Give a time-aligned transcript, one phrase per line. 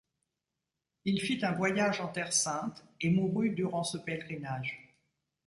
[1.05, 4.97] Il fit un voyage en Terre sainte et mourut durant ce pèlerinage.